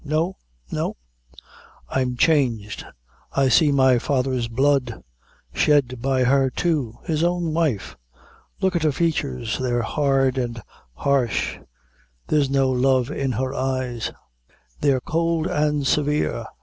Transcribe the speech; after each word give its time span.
No, 0.03 0.35
no; 0.71 0.97
I'm 1.87 2.15
changed 2.17 2.83
I 3.33 3.49
see 3.49 3.71
my 3.71 3.99
father's 3.99 4.47
blood, 4.47 5.03
shed 5.53 6.01
by 6.01 6.23
her, 6.23 6.49
too, 6.49 6.97
his 7.03 7.23
own 7.23 7.53
wife! 7.53 7.95
Look 8.61 8.75
at 8.75 8.81
her 8.81 8.91
features, 8.91 9.59
they're 9.59 9.83
hard 9.83 10.39
and 10.39 10.59
harsh 10.95 11.59
there's 12.25 12.49
no 12.49 12.71
love 12.71 13.11
in 13.11 13.33
her 13.33 13.53
eyes 13.53 14.11
they're 14.79 15.01
cowld 15.01 15.45
and 15.45 15.85
sevare. 15.85 16.47